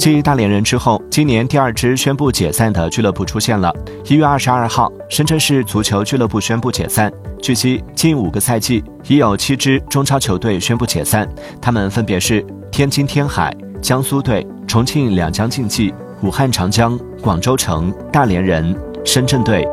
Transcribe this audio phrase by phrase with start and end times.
[0.00, 3.70] 继大连人之后今年第二支宣布解散的俱乐部出现了。
[4.06, 7.12] 一月二十二号深圳市足球俱乐部宣布解散。
[7.42, 11.28] 据悉近五个赛季已有七支中超球队宣布解散。
[11.60, 12.42] 他们分别是
[12.72, 15.92] 天津天海江苏队重庆两江竞技
[16.22, 18.74] 武汉长江广州城大连人
[19.04, 19.68] 深圳队。